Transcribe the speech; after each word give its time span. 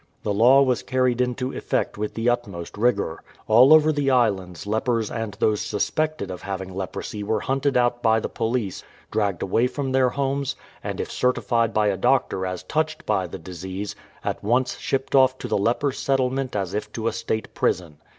The 0.23 0.33
law 0.33 0.63
was 0.63 0.81
carried 0.81 1.21
into 1.21 1.53
effect 1.53 1.95
with 1.95 2.15
the 2.15 2.27
utmost 2.27 2.75
rigour. 2.75 3.21
All 3.47 3.71
over 3.71 3.91
the 3.91 4.09
islands 4.09 4.65
lepers 4.65 5.11
and 5.11 5.35
those 5.35 5.61
suspected 5.61 6.31
of 6.31 6.41
having 6.41 6.73
leprosy 6.73 7.21
were 7.21 7.41
hunted 7.41 7.77
out 7.77 8.01
by 8.01 8.19
the 8.19 8.27
police, 8.27 8.83
dragged 9.11 9.43
away 9.43 9.67
from 9.67 9.91
their 9.91 10.09
homes, 10.09 10.55
and 10.83 10.99
if 10.99 11.11
certified 11.11 11.71
by 11.71 11.85
a 11.89 11.97
doctor 11.97 12.47
as 12.47 12.63
touched 12.63 13.05
by 13.05 13.27
the 13.27 13.37
disease, 13.37 13.95
at 14.25 14.43
once 14.43 14.75
shipped 14.79 15.13
off 15.13 15.37
to 15.37 15.47
the 15.47 15.55
leper 15.55 15.91
settlement 15.91 16.55
as 16.55 16.73
if 16.73 16.91
to 16.93 17.07
a 17.07 17.11
State 17.13 17.53
prison. 17.53 17.97